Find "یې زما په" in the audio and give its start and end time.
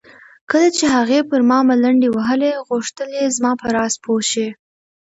3.19-3.67